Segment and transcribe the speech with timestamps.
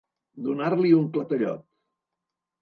[0.45, 1.63] Donar-li un clatellot.